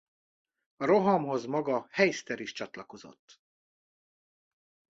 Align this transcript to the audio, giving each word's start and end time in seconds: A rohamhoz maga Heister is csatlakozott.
A 0.77 0.85
rohamhoz 0.85 1.45
maga 1.45 1.83
Heister 1.89 2.39
is 2.41 2.51
csatlakozott. 2.51 3.41